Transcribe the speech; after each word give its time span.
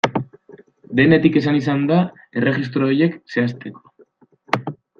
Denetik 0.99 1.37
esan 1.41 1.59
izan 1.59 1.83
da 1.91 1.99
erregistro 2.41 2.89
horiek 2.89 3.21
zehazteko. 3.35 3.85